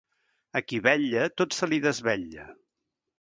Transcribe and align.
Al 0.59 0.63
qui 0.71 0.79
vetlla, 0.87 1.25
tot 1.41 1.57
se 1.57 1.69
li 1.73 1.79
desvetlla. 1.87 2.47